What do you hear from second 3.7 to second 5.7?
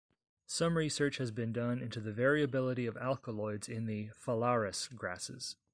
the "Phalaris" grasses.